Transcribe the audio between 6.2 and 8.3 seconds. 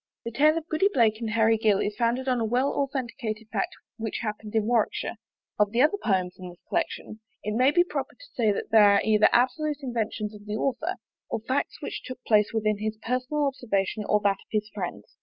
in the collection, it may be proper to